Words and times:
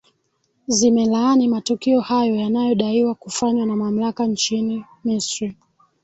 zimelaani 0.67 1.47
matukio 1.47 1.99
hayo 2.01 2.35
yanayo 2.35 2.75
daiwa 2.75 3.15
kufanywa 3.15 3.65
na 3.65 3.75
mamlaka 3.75 4.27
nchini 4.27 4.85
misri 5.03 5.55